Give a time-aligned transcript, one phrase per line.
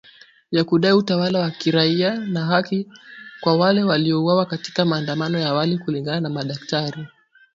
[0.51, 2.87] ya kudai utawala wa kiraia na haki
[3.41, 7.07] kwa wale waliouawa katika maandamano ya awali kulingana na madaktari